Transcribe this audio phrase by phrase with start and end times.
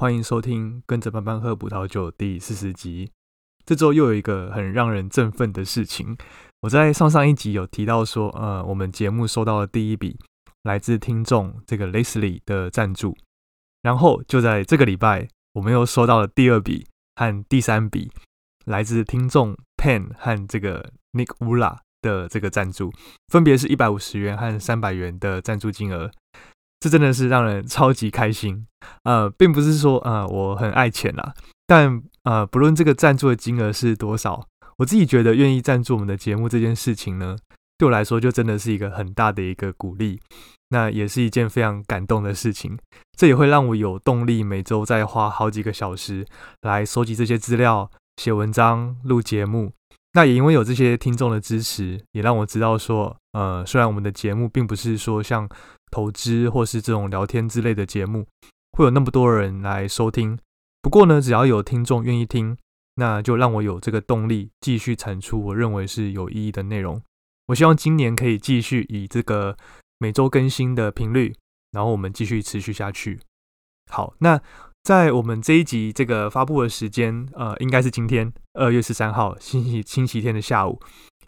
[0.00, 3.10] 欢迎收听《跟着班班喝葡萄酒》第四十集。
[3.66, 6.16] 这周又有一个很让人振奋的事情。
[6.60, 10.16] 我在上上一集有提到说，呃，我们节目收到了第一笔
[10.62, 13.16] 来自听众这个 Leslie 的赞助，
[13.82, 18.08] 然后就在这个礼拜，我们又收到了第二笔和第三笔
[18.66, 21.78] 来自听众 Pen 和这个 Nick Wula。
[22.00, 22.92] 的这个赞助，
[23.26, 26.08] 分别是一百五十元和三百元的赞助金额，
[26.80, 28.66] 这真的是让人超级开心。
[29.04, 31.34] 呃，并不是说呃我很爱钱啦，
[31.66, 34.46] 但呃不论这个赞助的金额是多少，
[34.78, 37.36] 我自己觉得愿意赞助我们的节目这件事情呢，
[37.76, 40.20] 对我来说就真的是一个很大的一个鼓励。
[40.70, 42.78] 那也是一件非常感动的事情，
[43.16, 46.26] 这也会让我有动力每周再花好几个小时
[46.60, 49.72] 来收集这些资料、写文章、录节目。
[50.12, 55.48] 那也因为有这些听众的支持，也让我知道说，呃，虽然我们的节目并不是说像
[55.90, 58.26] 投资或是这种聊天之类的节目
[58.72, 60.38] 会有那么多人来收听，
[60.82, 62.56] 不过呢，只要有听众愿意听，
[62.96, 67.00] 那就让我有这个动力继续产出我认为是有意义的内容。
[67.46, 69.56] 我希望今年可以继续以这个
[69.98, 71.34] 每周更新的频率，
[71.72, 73.20] 然后我们继续持续下去。
[73.90, 74.40] 好，那。
[74.84, 80.80] 在我们这一集这个发布的时间，呃，应该是今天二月十三号星期星期天的下午，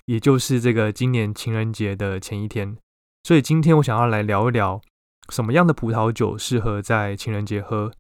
[0.07, 2.79] 也就是这个今年情人节的前一天。
[3.23, 4.81] 所以今天我想要来聊一聊
[5.29, 7.93] 什么样的葡萄酒适合在情人节喝。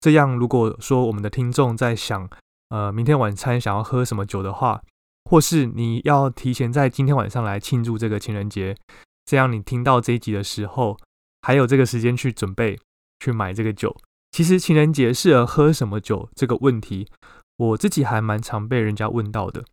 [0.00, 2.28] 这样，如果说我们的听众在想，
[2.68, 4.82] 呃，明天晚餐想要喝什么酒的话，
[5.24, 8.76] 或是你要提前在今天晚上来庆祝这个情人节，
[9.24, 10.96] 这样你听到这一集的时候，
[11.42, 12.78] 还有这个时间去准备
[13.18, 13.96] 去买这个酒。
[14.30, 17.08] 其实情人节适合喝什么酒这个问题，
[17.56, 19.64] 我自己还蛮常被人家问到的。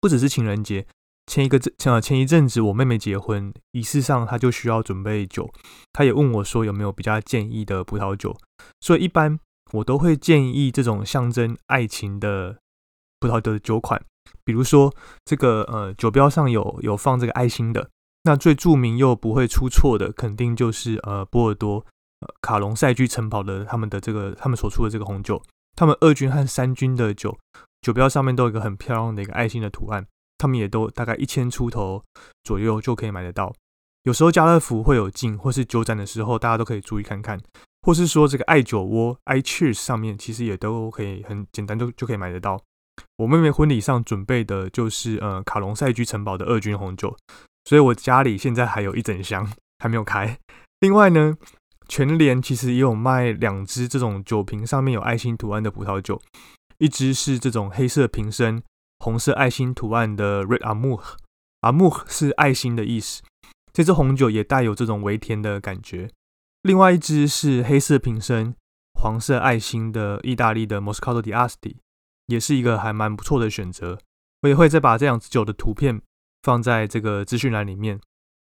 [0.00, 0.86] 不只是情人节，
[1.26, 5.50] 前一个阵呃前一阵子我妹妹结婚，仪式上她就需要准备酒，
[5.92, 8.36] 她也问我说有没有比较建议的葡萄酒。
[8.80, 9.38] 所以一般
[9.72, 12.58] 我都会建议这种象征爱情的
[13.20, 14.02] 葡萄的酒款，
[14.44, 17.88] 比如说这个呃酒标上有有放这个爱心的，
[18.24, 21.84] 那最著名又不会出错的，肯定就是呃波尔多。
[22.40, 25.42] 卡隆赛居城堡的他们的这个他们所出的这个红酒，
[25.76, 27.36] 他们二军和三军的酒
[27.82, 30.06] 酒标上面都有一个很漂亮的一个爱心的图案，
[30.44, 32.04] 他们也都大概一千出头
[32.42, 33.50] 左右就可以买得到。
[34.02, 37.40] 有时候家乐福会有进，或是酒展的时候，大家都可以注意看看，
[37.80, 42.60] 或是说这个爱酒窝 i cheers 上面其实也都可以很简单就就可以买得到。
[43.16, 47.16] 我妹妹婚礼上准备的就是呃卡隆赛居城堡的二军红酒，
[47.64, 50.38] 所以我家里现在还有一整箱还没有开。
[50.80, 51.36] 另外呢。
[51.86, 56.18] 全联其实也有卖两支这种酒瓶上面有爱心图案的葡萄酒，
[56.78, 58.62] 一支是这种黑色瓶身、
[59.04, 63.22] 红色爱心图案的 Red Amour，Amour 是爱心的意思。
[63.70, 66.08] 这支红酒也带有这种微甜的感觉。
[66.62, 68.56] 另外一支是黑色瓶身、
[68.98, 71.76] 黄色爱心的意大利的 Moscato di Asti，
[72.28, 73.98] 也是一个还蛮不错的选择。
[74.40, 76.00] 我也会再把这两支酒的图片
[76.42, 78.00] 放在这个资讯栏里面。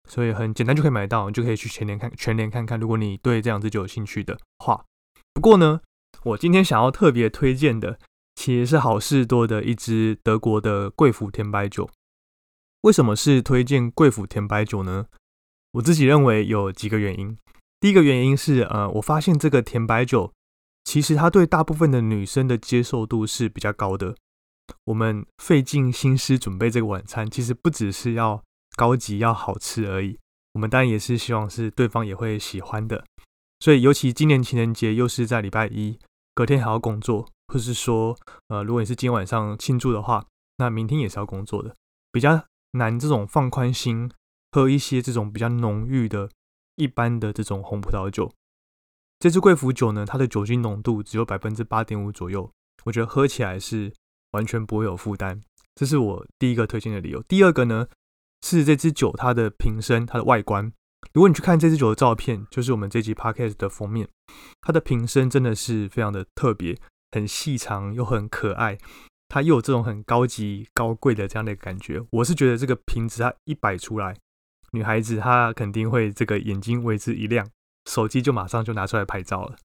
[0.09, 2.81] 所以很简单就可以买到，你就可以去全联看全联看看。
[2.81, 4.85] 如果你对这两支酒有兴趣的话，
[5.33, 5.83] 不过呢，
[6.25, 8.01] 我今天想要特别推荐的，
[8.39, 11.91] 其实是好事多的一支德国的贵腐甜白酒。
[12.83, 15.07] 为什么是推荐贵腐甜白酒呢？
[15.73, 17.37] 我自己认为有几个原因。
[17.81, 20.33] 第一个原因是，呃，我发现这个甜白酒
[20.85, 24.15] 其实它对大部分的女生的接受度是比较高的。
[24.85, 28.45] 我们费尽心思准备这个晚餐，其实不只是要。
[28.77, 30.17] 高级要好吃而已，
[30.53, 33.05] 我们当然也是希望是对方也会喜欢的。
[33.59, 35.99] 所以，尤其今年情人节又是在礼拜一，
[36.33, 38.17] 隔天还要工作，或是说，
[38.49, 40.27] 呃，如果你是今天晚上庆祝的话，
[40.59, 41.75] 那明天也是要工作的，
[42.13, 42.99] 比较难。
[42.99, 44.11] 这种放宽心，
[44.53, 46.31] 喝一些这种比较浓郁的、
[46.77, 48.31] 一般的这种红葡萄酒。
[49.19, 52.51] 这支贵腐酒呢，它的酒精浓度只有百分之八点五左右，
[52.85, 53.93] 我觉得喝起来是
[54.33, 55.41] 完全不会有负担。
[55.75, 57.23] 这是我第一个推荐的理由。
[57.23, 57.89] 第二个呢，
[58.43, 60.73] 是这支酒它的瓶身、它的外观。
[61.13, 64.09] 如果你去看这支酒的照片，就是我们这集 podcast 的封面，
[64.61, 66.77] 它的瓶身真的是非常的特别，
[67.13, 68.79] 很细长又很可爱，
[69.29, 72.03] 它又有这种很高级、高贵的这样的感觉。
[72.11, 74.17] 我是觉得这个瓶子它一摆出来，
[74.73, 77.49] 女孩子她肯定会这个眼睛为之一亮，
[77.91, 79.57] 手机就马上就拿出来拍照了。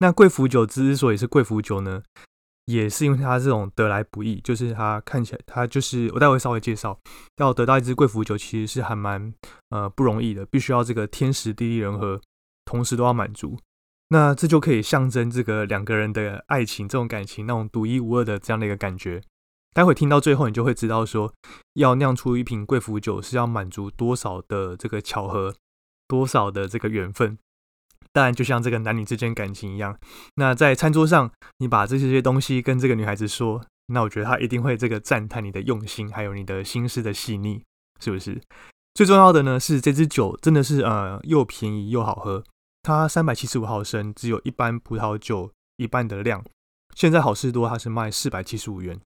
[0.00, 2.02] 那贵腐酒之所以是贵腐酒呢，
[2.66, 6.98] 也是因为它这种得来不易，就是它看起来，它就是我待会稍微介绍，
[7.36, 9.32] 要得到一支贵腐酒其实是还蛮
[9.70, 12.20] 呃不容易的，必须要这个天时地利人和
[12.64, 13.56] 同时都要满足。
[14.14, 19.20] 那这就可以象征这个两个人的爱情，这种感情那种独一无二的这样的一个感觉。
[19.72, 21.34] 待会听到最后，你就会知道说，
[21.72, 25.52] 要酿出一瓶贵腐酒是要满足多少的这个巧合，
[26.06, 27.36] 多少的这个缘分。
[28.12, 29.98] 当然，就像这个男女之间感情一样，
[30.36, 37.64] 那在餐桌上，你把这些东西跟这个女孩子说，那我觉得她一定会这个赞叹你的用心，还有你的心思的细腻，
[37.98, 38.40] 是不是？
[38.94, 42.44] 最重要的呢是这支酒真的是呃又便宜又好喝，
[42.84, 46.44] 它三百七十五毫升，只有一般葡萄酒一半的量。
[46.94, 49.00] 现在好事多它是卖四百七十五元，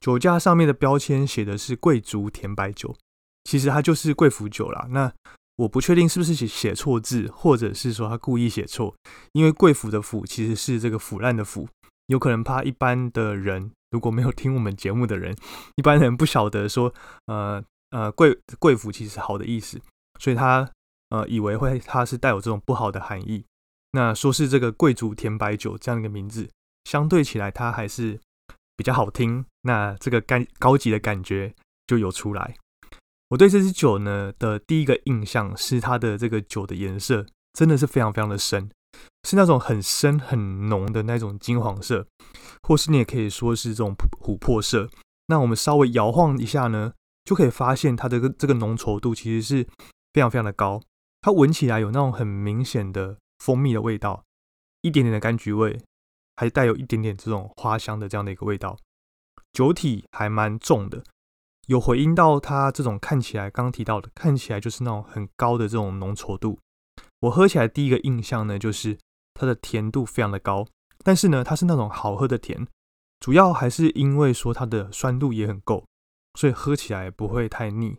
[0.00, 2.96] 酒架上面的标签写的是贵族甜白酒，
[3.44, 4.86] 其实它就是贵腐酒啦。
[4.90, 5.12] 那
[5.56, 8.94] 我不确定是不是写写错字，或者是说他故意写错，
[9.32, 11.68] 因为贵腐的腐其实是这个腐烂的腐，
[12.06, 15.34] 有可能怕一般的人如果没有听我们节目的人，
[15.76, 16.94] 一般人不晓得说，
[17.26, 19.80] 呃呃贵贵腐其实好的意思，
[20.20, 20.70] 所以他
[21.10, 23.44] 呃以为会它是带有这种不好的含义。
[23.92, 26.48] 那说是这个贵族甜白酒这样一个名字，
[26.84, 28.20] 相对起来它还是
[28.76, 31.54] 比较好听，那这个干高级的感觉
[31.86, 32.56] 就有出来。
[33.28, 38.70] 我对这支酒呢的第一个印象是它的这个酒的颜色真的是非常非常的深，
[39.24, 42.06] 是那种很深很浓的那种金黄色，
[42.62, 44.88] 或是你也可以说是这种琥珀色。
[45.28, 46.92] 那我们稍微摇晃一下呢，
[47.24, 49.66] 就可以发现它的这个浓稠度其实是
[50.12, 50.80] 非常非常的高。
[51.26, 54.22] 它闻起来有那种很明显的蜂蜜的味道，
[54.82, 55.76] 一点点的柑橘味，
[56.36, 58.78] 还带有一点点这种花香的这样的一个味道。
[59.52, 61.02] 酒体还蛮重的。
[61.66, 66.60] 有回应到它这种看起来，刚刚提到的看起来就是那种很高的这种浓稠度。
[67.18, 68.96] 我喝起来第一个印象呢，就是
[69.34, 70.64] 它的甜度非常的高，
[71.02, 72.68] 但是呢，它是那种好喝的甜，
[73.18, 75.84] 主要还是因为说它的酸度也很够，
[76.34, 77.98] 所以喝起来不会太腻。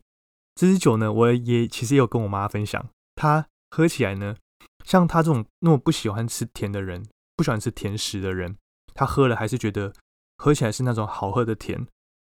[0.56, 2.88] 这支酒呢，我也其实也有跟我妈分享，
[3.18, 4.38] 它喝起来呢，
[4.86, 7.06] 像他这种那么不喜欢吃甜的人，
[7.36, 8.56] 不喜欢吃甜食的人，
[8.94, 9.92] 他喝了还是觉得
[10.38, 11.86] 喝起来是那种好喝的甜，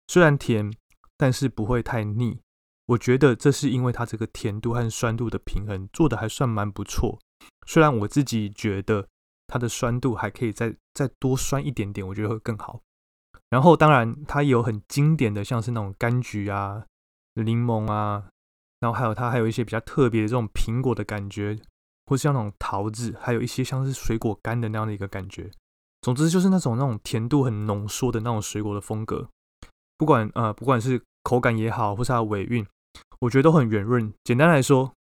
[0.09, 0.71] 虽然甜。
[1.19, 2.41] 但是不会太腻，
[2.87, 7.17] 我觉得这是因为它这个甜度和酸度的平衡做的还算蛮不错。
[7.65, 9.07] 虽然我自己觉得
[9.47, 12.81] 它的酸度还可以再再多酸一点点，我觉得会更好。
[13.51, 16.85] 然后当然它有很经典的，像是那种柑橘啊、
[17.35, 18.29] 柠檬啊，
[18.83, 21.57] 然后还有它还有一些比较特别的这种苹果的感觉，
[22.07, 25.49] 或是像那种桃子，还有一些像是水果干的那样的一个感觉。
[26.01, 29.29] 总之就是那种那种甜度很浓缩的那种水果的风格。
[29.97, 32.67] 不管呃不管是口感也好，或是它的尾韵，
[33.21, 34.13] 我觉得都很圆润。
[34.25, 34.93] 简单来说，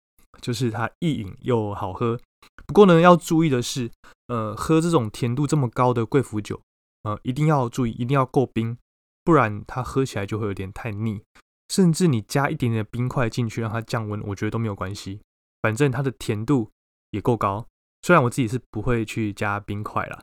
[0.41, 2.19] 就是它易饮又好喝。
[2.67, 3.89] 不过呢，要注意的是，
[4.27, 6.61] 呃，喝这种甜度这么高的贵腐酒，
[7.01, 8.77] 呃，一定要注意，一定要够冰，
[9.23, 11.23] 不然它喝起来就会有点太腻。
[11.71, 15.21] 甚至你加一点点冰块进去让它降温，我觉得都没有关系。
[15.61, 16.69] 反正它的甜度
[17.11, 17.65] 也够高。
[18.01, 20.21] 虽然我自己是不会去加冰块啦，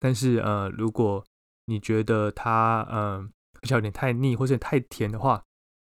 [0.00, 1.24] 但是呃，如果
[1.66, 3.30] 你觉得它嗯。
[3.60, 5.42] 比较有点太腻或者太甜的话，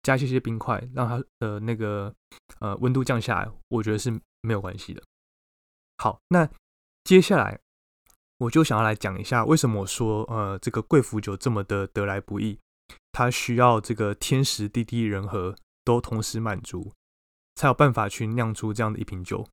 [0.04, 2.14] 加一些些冰块，让它的那个
[2.60, 4.08] 呃温度降下来，我觉得是
[4.40, 5.02] 没有关系的。
[5.98, 6.48] 好，那
[7.02, 7.58] 接下来
[8.38, 12.56] 我就想要来讲一下，为什么我说呃这个贵腐酒这么的得来不易，
[13.12, 16.92] 它需要这个天时地利人和都同时满足，
[17.54, 19.46] 才有办法去酿出这样的一瓶酒。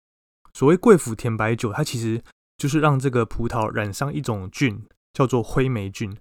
[0.53, 2.21] 所谓贵腐甜白酒，它其实
[2.57, 6.15] 就是让这个葡萄染上一种菌，叫做灰霉菌。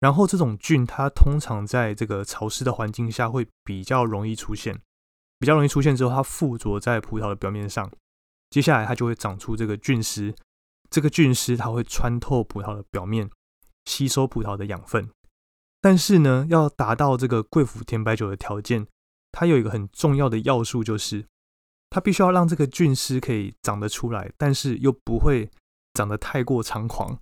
[0.00, 4.80] 然后这种菌，它通常在这个潮湿的环境下会比较容易出现，
[5.38, 7.90] 比较容易出现之后，它附着在葡萄的表面上，
[8.48, 10.34] 接下来它就会长出这个菌丝，
[10.90, 13.30] 这个菌丝它会穿透葡萄的表面，
[13.84, 15.10] 吸收葡萄的养分。
[15.80, 18.86] 但是呢，要达到这个贵腐甜白酒的条件，
[19.32, 21.24] 它有一个很重要的要素，就是
[21.88, 25.50] 它必须要让这个菌丝可以长得出来，但是又不会
[25.94, 27.18] 长得太过猖狂。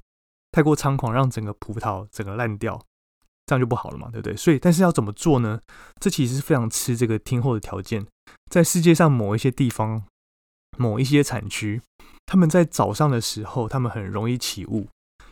[0.51, 2.81] 太过猖狂，让整个葡萄整个烂掉，
[3.45, 4.35] 这样就不好了嘛，对不对？
[4.35, 5.61] 所以，但是要怎么做呢？
[6.01, 8.07] 这其实是非常吃这个天候的条件。
[8.51, 10.05] 在世界上某一些地方、
[10.79, 11.83] 某一些产区，
[12.25, 14.89] 他们在早上的时候，他们很容易起雾，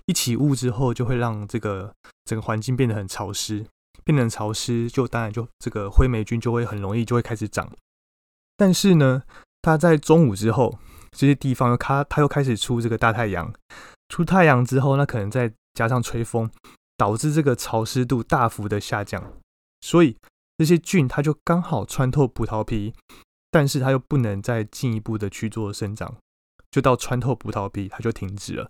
[0.07, 1.95] 一起雾之后，就会让这个
[2.25, 3.67] 整个环境变得很潮湿，
[4.05, 7.71] 变得很潮湿，就当然就这个灰霉菌就会很容易就会开始长。
[8.57, 9.23] 但是呢，
[9.63, 10.79] 它在中午之后，
[11.11, 13.53] 这些地方又它它又开始出这个大太阳，
[14.09, 16.51] 出太阳之后，那可能再加上吹风，
[16.97, 19.33] 导致这个潮湿度大幅的下降，
[19.81, 20.17] 所以
[20.57, 22.95] 这些菌它就刚好穿透葡萄皮，
[23.51, 26.17] 但是它又不能再进一步的去做生长，
[26.71, 28.69] 就到穿透葡萄皮它就停止了。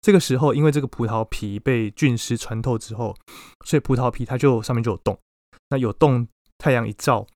[0.00, 3.16] 这个时候，因为这个葡萄皮被菌丝穿透之后，
[3.64, 5.18] 所以葡萄皮它就上面就有洞。
[5.68, 6.26] 那有洞，
[6.58, 7.26] 太阳一照，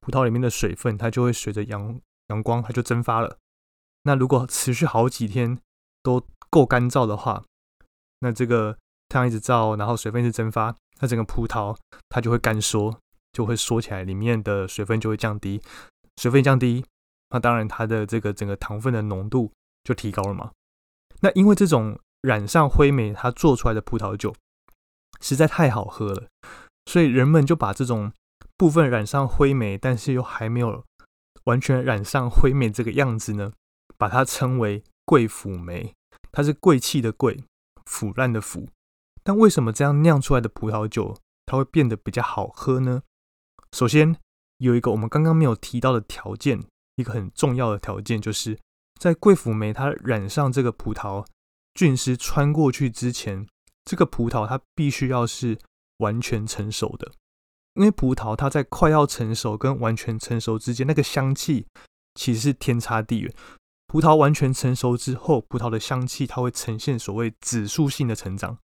[0.00, 3.38] 葡萄里面的水分它就会随着阳阳光，它就蒸发了。
[4.02, 5.58] 那如果持续好几天
[6.02, 7.42] 都够干燥的话，
[8.20, 8.76] 那这个
[9.08, 11.76] 太阳一直照，然后水分一直蒸发，那整个葡萄
[12.08, 12.98] 它就会干缩，
[13.32, 15.62] 就会缩起来，里面的水分就会降低。
[16.16, 16.84] 水分降低，
[17.30, 19.50] 那当然它的这个整个糖分的浓度
[19.84, 20.50] 就提高了嘛。
[21.22, 24.34] 那因为这种染上灰霉，它做出来的葡萄酒
[25.20, 26.28] 实在太好喝了，
[26.86, 28.12] 所以人们就把这种
[28.56, 30.84] 部分染上灰霉，但是又还没有
[31.44, 33.52] 完全染上灰霉这个样子呢，
[33.96, 35.94] 把它称为贵腐霉。
[36.32, 37.42] 它是贵气的贵，
[37.86, 38.68] 腐烂的腐。
[39.22, 43.02] 但为什么这样酿出来的葡萄酒它会变得比较好喝呢？
[43.72, 44.16] 首先
[44.58, 46.62] 有一个我们刚刚没有提到的条件，
[46.96, 48.58] 一个很重要的条件，就是
[49.00, 51.26] 在贵腐霉它染上这个葡萄。
[51.72, 53.46] 菌丝穿过去之前，
[53.84, 55.56] 这个葡萄它必须要是
[55.98, 57.10] 完全成熟的，
[57.74, 61.66] 因为葡萄它在快要成熟跟完全成熟之间，那个香气
[62.16, 63.32] 其实是天差地远。
[63.86, 68.58] 葡萄完全成熟之后，葡萄的香气它会呈现所谓指数性的成长，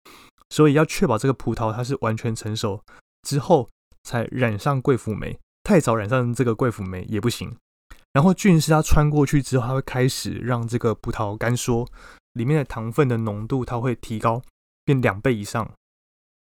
[0.50, 2.82] 所以要确保这个葡萄它是完全成熟
[3.22, 3.70] 之后
[4.04, 7.56] 才染上贵腐霉，太早染上这个贵腐霉也不行。
[8.14, 11.88] 然后菌丝它穿过去之后，它会开始让这个葡萄干缩。
[12.34, 14.42] 里面的糖分的浓度它会提高，
[14.84, 15.72] 变两倍以上。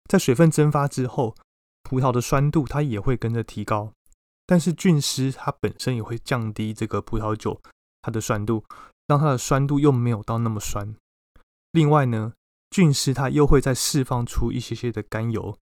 [0.07, 1.35] 在水分蒸发之后，
[1.83, 3.91] 葡萄的酸度它也会跟着提高。
[4.45, 7.59] 但是菌丝它本身也会降低这个葡萄酒
[8.01, 8.63] 它的酸度，
[9.07, 10.95] 让它的酸度又没有到那么酸。
[11.71, 12.33] 另外呢，
[12.71, 15.55] 菌丝它又会再释放出一些些的甘油，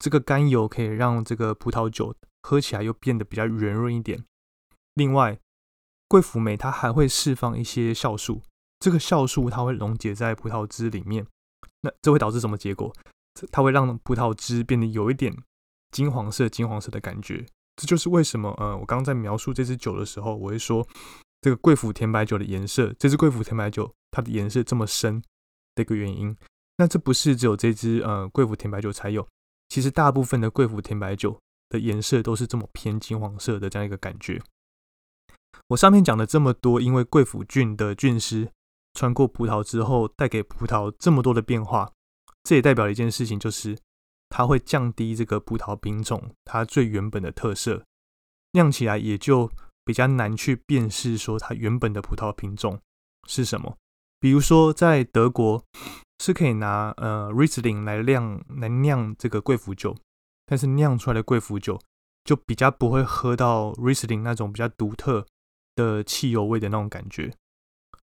[0.00, 4.24] 这个甘油可以让这个葡萄酒喝起来又变得比较圆润一点。
[4.94, 5.38] 另外，
[6.12, 8.42] 贵腐酶它还会释放一些酵素。
[8.80, 11.26] 这个酵素它会溶解在葡萄汁里面，
[11.80, 12.94] 那这会导致什么结果？
[13.50, 15.34] 它会让葡萄汁变得有一点
[15.90, 17.46] 金黄色、金黄色的感觉。
[17.76, 20.86] 这就是为什么，呃，我刚刚在描述这支酒的时候，我会说
[21.40, 25.22] 这个贵腐甜白酒的颜色，这支贵腐甜白酒它的颜色这么深
[25.74, 26.36] 的一个原因。
[26.76, 29.26] 那这不是只有这支呃贵腐甜白酒才有，
[29.70, 31.40] 其实大部分的贵腐甜白酒
[31.70, 34.42] 的颜色都是这么偏金黄色的这样一个感觉。
[35.68, 38.50] 我上面讲了这么多，因为贵腐菌的菌丝。
[38.94, 41.90] 穿过葡萄之后，带给葡萄这么多的变化，
[42.44, 43.78] 这也代表一件事情，就是
[44.28, 47.82] 它会降低这个葡萄品种它最原本的特色，
[48.52, 49.50] 酿起来也就
[49.82, 52.78] 比较难去辨识说它原本的葡萄品种
[53.26, 53.78] 是什么。
[54.20, 55.64] 比如说，在德国
[56.18, 59.96] 是可以拿呃 Riesling 来酿来酿这个贵腐酒，
[60.44, 61.80] 但是酿出来的贵腐酒
[62.24, 65.26] 就比较不会喝到 Riesling 那种比较独特
[65.74, 67.32] 的汽油味的那种感觉。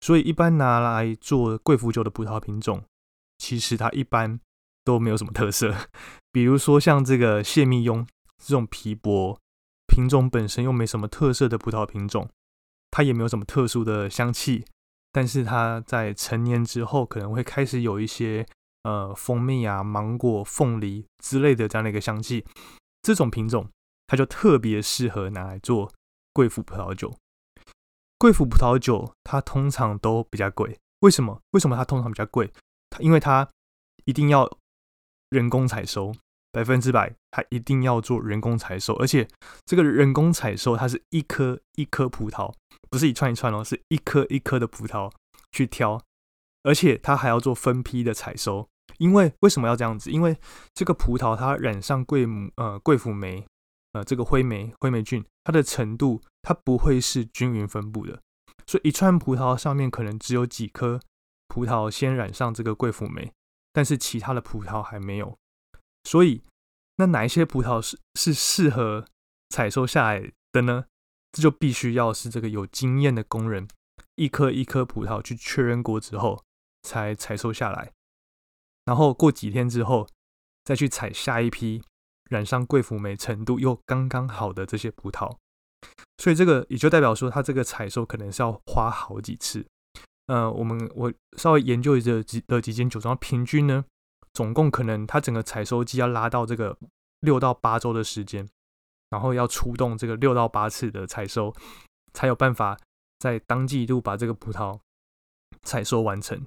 [0.00, 2.84] 所以一般拿来做贵腐酒的葡萄品种，
[3.38, 4.38] 其实它一般
[4.84, 5.74] 都没有什么特色。
[6.30, 8.06] 比如说像这个谢密雍
[8.36, 9.38] 这种皮薄
[9.86, 12.28] 品种本身又没什么特色的葡萄品种，
[12.90, 14.64] 它也没有什么特殊的香气。
[15.10, 18.44] 但是它在成年之后可能会开始有一些
[18.82, 22.44] 呃蜂蜜啊、芒果、凤梨之类的这样的一个香气。
[23.00, 23.70] 这种品种
[24.06, 25.90] 它就特别适合拿来做
[26.32, 27.14] 贵腐葡萄酒。
[28.24, 31.38] 贵腐葡萄酒它通常都比较贵，为什么？
[31.50, 32.50] 为什么它通常比较贵？
[32.88, 33.46] 它因为它
[34.06, 34.50] 一定要
[35.28, 36.10] 人工采收，
[36.50, 39.28] 百分之百，它一定要做人工采收，而且
[39.66, 42.50] 这个人工采收，它是一颗一颗葡萄，
[42.88, 45.12] 不是一串一串哦，是一颗一颗的葡萄
[45.52, 46.00] 去挑，
[46.62, 48.66] 而且它还要做分批的采收。
[48.96, 50.10] 因为为什么要这样子？
[50.10, 50.34] 因为
[50.72, 53.44] 这个葡萄它染上贵母呃贵腐酶。
[53.92, 58.22] 呃，这个灰霉灰霉菌，它的程度它不会是均匀分布的，
[58.66, 61.00] 所以一串葡萄上面可能只有几颗
[61.48, 63.32] 葡萄先染上这个贵腐酶，
[63.72, 65.36] 但是其他的葡萄还没有。
[66.04, 66.44] 所以，
[66.96, 69.06] 那哪一些葡萄是是适合
[69.48, 70.84] 采收下来的呢？
[71.32, 73.66] 这就必须要是这个有经验的工人，
[74.16, 76.44] 一颗一颗葡萄去确认过之后，
[76.82, 77.92] 才采收下来，
[78.84, 80.06] 然后过几天之后，
[80.62, 81.82] 再去采下一批。
[82.30, 85.36] 染上贵腐酶程度又刚刚好的这些葡萄，
[86.18, 89.64] 所以这个也就代表说，它这个采收可能是要花好几次。
[90.26, 93.84] 呃，我们我稍微研究一下几的几间酒庄，平均呢，
[94.32, 96.76] 总共可能它整个采收季要拉到这个
[97.20, 98.48] 六到八周的时间，
[99.10, 101.54] 然后要出动这个六到八次的采收，
[102.14, 102.78] 才有办法
[103.18, 104.78] 在当季度把这个葡萄
[105.62, 106.46] 采收完成。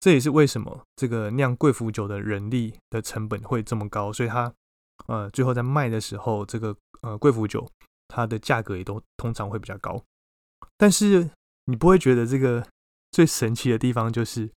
[0.00, 4.52] 这也是为什么这个酿贵腐酒的人力的成本会这么高，所以它
[5.06, 7.66] 呃最后在卖的时候，这个呃贵腐酒
[8.14, 10.02] 它的价格也都通常会比较高。
[10.76, 11.30] 但是
[11.64, 12.66] 你不会觉得这个
[13.10, 14.50] 最神奇的地方就是？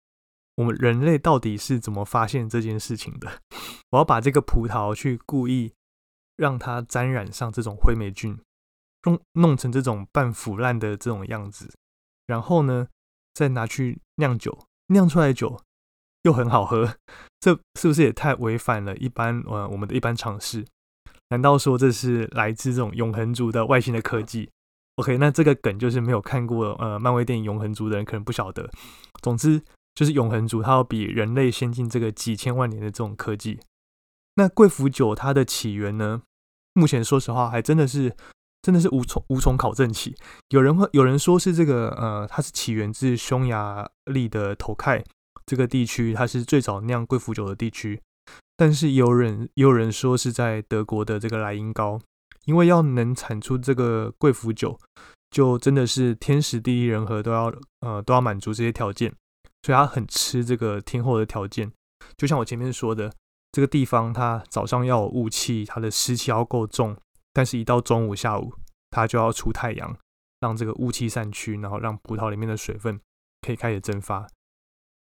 [0.58, 3.42] 我们人类到底是怎么发现这件事情的？
[3.92, 5.72] 我要把这个葡萄去故意
[6.36, 8.40] 让它沾染上这种灰霉菌，
[9.04, 11.72] 弄弄成这种半腐烂的这种样子，
[12.26, 12.88] 然后呢，
[13.36, 15.62] 再拿去酿酒，酿出来的酒
[16.24, 16.98] 又很好喝，
[17.40, 20.66] 这是不是也太违反了一般呃我们的一般常识？
[21.30, 24.50] 难道说这是来自这种永恒族的外星的科技
[24.96, 28.70] ？OK，那这个梗就是没有看过呃漫威电影《永恒族》的人可能不晓得。
[29.22, 29.62] 总之。
[29.98, 33.60] 就是永恒族，它要比人类先进这个几千万年的这种科技。
[34.36, 36.22] 那贵腐酒它的起源呢？
[36.74, 38.16] 目前说实话还真的是
[38.62, 40.16] 真的是无从无从考证起。
[40.50, 45.04] 有人会有人说是这个呃，它是起源自匈牙利的头盖
[45.48, 48.00] 这个地区，它是最早酿贵腐酒的地区。
[48.56, 52.00] 但是有人也有人说是在德国的这个莱茵高，
[52.46, 54.80] 因为要能产出这个贵腐酒，
[55.30, 59.14] 就真的是天时地利人和都要呃都要满足这些条件。
[59.64, 61.72] 所以它很吃这个天候的条件，
[62.16, 63.12] 就像我前面说的，
[63.52, 66.96] 这个地方它早上要有雾气，它的湿气要够重，
[67.34, 68.54] 但是一到中午、下午，
[68.92, 69.98] 它就要出太阳，
[70.40, 73.00] 让这个雾气散去，然后让葡萄里面的水分
[73.42, 74.28] 可以开始蒸发。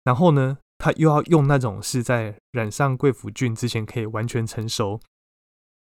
[0.02, 5.00] 然后呢，它又要用那种是在染上贵腐菌之前可以完全成熟，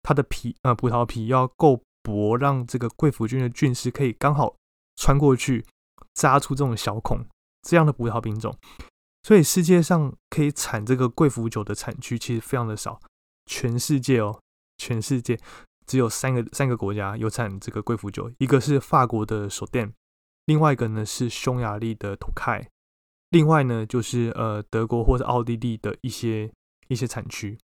[0.04, 4.56] 它的皮呃葡萄皮要够薄，让这个贵腐菌的菌丝可以刚好
[4.96, 5.66] 穿过去，
[6.14, 7.26] 扎出这种小孔。
[7.64, 8.58] 这样的葡萄品种，
[9.22, 13.00] 所以世界上可以产这个贵腐酒的产区其实非常的少。
[13.46, 14.42] 全世界哦，
[14.80, 15.40] 全世界
[15.86, 19.94] 只有三个三个国家有产这个贵腐酒，一个是法国的索甸，
[20.48, 22.68] 另外一个呢是匈牙利的土凯，
[23.32, 26.50] 另外呢就是呃德国或者奥地利的一些
[26.88, 27.58] 一些产区。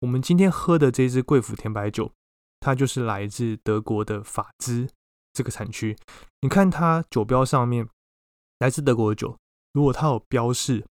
[0.00, 2.10] 我们今天喝的这支贵腐甜白酒，
[2.58, 4.88] 它就是来自德国的法兹
[5.32, 5.96] 这个产区。
[6.40, 7.88] 你看它酒标上面。
[8.60, 9.38] 来自德国的酒，
[9.72, 10.84] 如果它有标示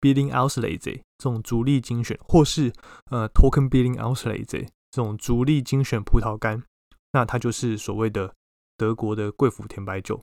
[0.00, 0.78] Billing Auslese
[1.18, 2.72] 这种逐利精选，或是
[3.10, 6.62] 呃 Token Billing Auslese 这种逐利精选葡萄干，
[7.10, 8.32] 那它就是所谓的
[8.76, 10.22] 德国的贵腐甜白酒。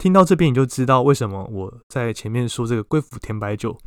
[0.00, 3.78] 听到这边你就知道为什么我在前面说这个贵腐甜白酒，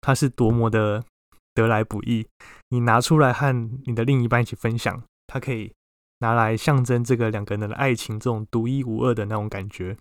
[0.00, 1.04] 它是多么的
[1.52, 2.26] 得来不易。
[2.70, 3.52] 你拿出来和
[3.84, 5.70] 你的另一半一起分享，它可以
[6.20, 9.94] 拿来象征这个两个人的爱情，这种独一无二的那种感觉。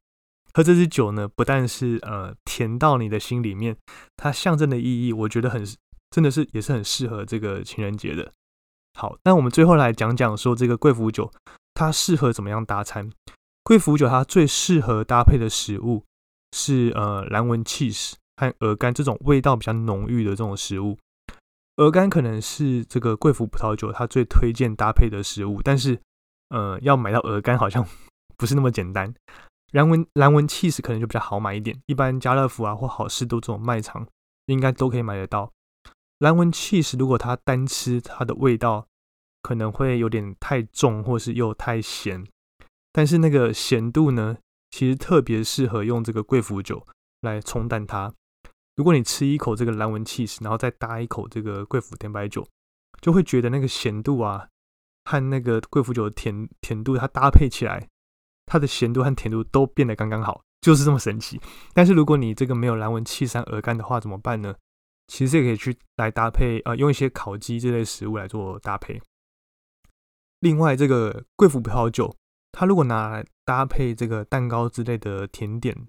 [0.53, 3.75] 喝这支酒呢，不但是呃甜到你的心里面，
[4.15, 5.67] 它象征的意义，我觉得很
[6.11, 8.31] 真的是也是很适合这个情人节的。
[8.93, 11.29] 好，那我们最后来讲讲说这个贵腐酒
[11.73, 13.11] 它适合怎么样搭餐。
[13.67, 16.05] 贵腐酒它最适合搭配的食物
[16.53, 20.97] 是呃蓝纹 cheese 和鹅肝这种味道比较浓郁的这种食物。
[21.75, 25.99] 鹅肝可能是这个贵腐葡萄酒它最推荐搭配的食物，但是
[26.47, 27.85] 呃要买到鹅肝好像
[28.37, 29.13] 不是那么简单。
[29.73, 34.07] 蓝纹蓝纹 cheese 可能就比较好买一点，一般家乐福啊或好事多这种卖场
[34.45, 35.51] 应该都可以买得到。
[36.19, 38.87] 蓝纹 cheese 如果它单吃，它的味道
[39.41, 42.25] 可能会有点太重，或是又太咸。
[42.97, 44.39] 但是那个咸度呢，
[44.71, 46.83] 其实特别适合用这个贵腐酒
[47.21, 48.11] 来冲淡它。
[48.75, 52.43] 如果你吃一口这个蓝纹 cheese，然后再搭一口这个贵腐甜白酒，
[52.99, 54.47] 就会觉得那个咸度啊
[55.03, 57.87] 和那个贵腐酒的甜甜度它搭配起来。
[58.47, 61.39] 它的咸度和甜度都变得刚刚好，就是这么神奇。
[61.75, 64.55] 但是如果你这个没有蓝纹气山鹅肝的话，怎么办呢？
[65.05, 68.99] 其实也可以去来搭配，呃，用一些烤鸡这类食物来做搭配。
[70.39, 72.15] 另外，这个贵腐葡萄酒，
[72.59, 75.85] 它如果拿来搭配这个蛋糕之类的甜点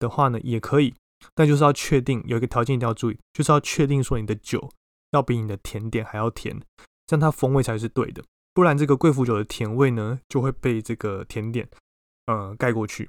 [0.00, 0.92] 的话呢，也可以。
[1.36, 4.68] 但就是要确定有一个条件一定要注意，就是要确定说你的酒
[5.12, 6.60] 要比你的甜点还要甜，
[7.06, 8.24] 这样它风味才是对的。
[8.52, 11.68] 不然，这个贵腐酒的甜味呢，就会被这个甜点
[12.26, 13.08] 呃盖过去。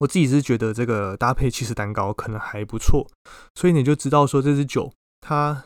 [0.00, 3.08] 我自己是觉得这个搭配起司蛋糕可能还不错，
[3.54, 5.64] 所以你就知道说这支酒，它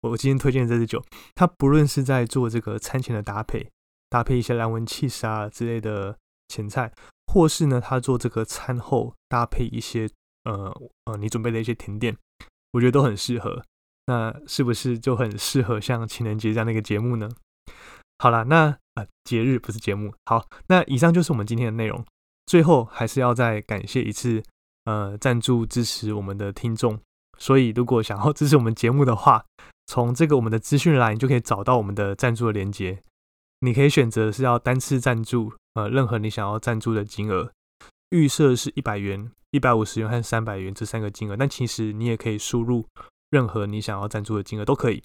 [0.00, 1.02] 我今天推荐这支酒，
[1.36, 3.70] 它不论是在做这个餐前的搭配，
[4.14, 6.92] 搭配一些蓝纹起司啊之类的前菜，
[7.26, 10.08] 或是呢，他做这个餐后搭配一些
[10.44, 10.72] 呃
[11.06, 12.16] 呃你准备的一些甜点，
[12.70, 13.64] 我觉得都很适合。
[14.06, 17.28] 那是不是就很适合像情人节这样的一个节目呢？
[18.20, 20.14] 好了，那呃节日不是节目。
[20.26, 22.04] 好，那以上就是我们今天的内容。
[22.46, 24.40] 最后还是要再感谢一次
[24.84, 27.00] 呃赞助支持我们的听众。
[27.36, 29.44] 所以如果想要支持我们节目的话，
[29.86, 33.02] 从这个我们的资讯栏，你就可以找到我们的赞助的连接。
[33.64, 37.50] 你可以选择是要单次赞助，呃，任何你想要赞助的金额，
[38.10, 41.36] 预设是一百元、一百五十元和三百元这三个金额。
[41.36, 42.86] 但其实你也可以输入
[43.30, 45.02] 任何你想要赞助的金额都可以。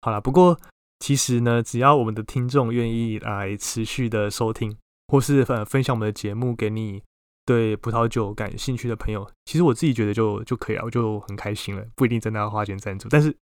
[0.00, 0.58] 好了，不过
[1.00, 4.74] 其实呢，只要我们的听众愿意来持续的收听，
[5.08, 7.02] 或是呃分享我们的节目给你
[7.44, 13.36] 对葡萄酒感兴趣的朋友，其实我自己觉得就就可以了，我就很开心了，不一定真的要花钱赞助，但是。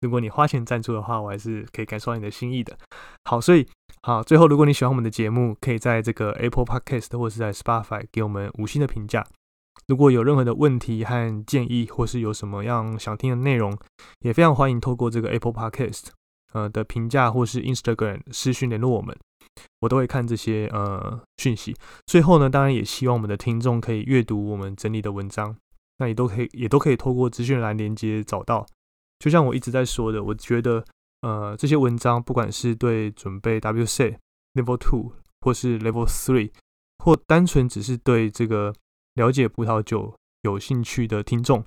[0.00, 2.76] 如果你花钱赞助的话，我还是可以感受到你的心意的。
[3.24, 3.66] 好，所以
[4.02, 9.26] 好，最后如果你喜欢我们的节目，可以在这个 Apple Podcast 或是在 Spotify 给我们五星的评价。
[9.86, 13.76] 如果有任何的问题和建议，或是有什么样想听的内容，
[14.20, 16.08] 也非常欢迎透过这个 Apple Podcast
[16.52, 19.16] 呃的评价或是 Instagram 私讯联络我们，
[19.80, 21.74] 我都会看这些呃讯息。
[22.06, 25.56] 最后呢，当然也希望我们的听众可以阅读我们整理的文章，
[25.98, 28.66] 那也都可以也都可以透过资讯栏连接找到。
[29.18, 30.84] 就像我一直在说的，我觉得，
[31.22, 34.16] 呃，这些文章不管是对准备 WC
[34.54, 36.52] Level Two 或是 Level Three，
[36.98, 38.72] 或单纯只是对这个
[39.14, 41.64] 了解葡萄酒有兴趣的听众，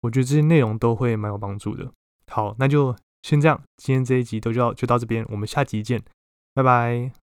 [0.00, 1.92] 我觉得这些内容都会蛮有帮助的。
[2.28, 6.02] 好，那就先这样，今天这一集都就要就到这边，我们下集见，
[6.54, 7.25] 拜拜。